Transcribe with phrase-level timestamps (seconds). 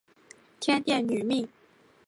[0.59, 1.47] 天钿女命。